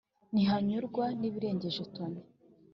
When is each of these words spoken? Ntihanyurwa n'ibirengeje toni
Ntihanyurwa 0.33 1.05
n'ibirengeje 1.19 1.69
toni 1.95 2.21